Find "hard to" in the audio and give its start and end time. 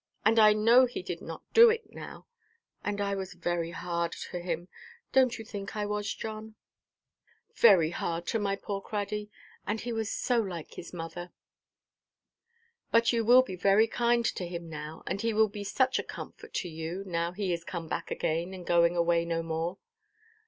3.69-4.39, 7.91-8.39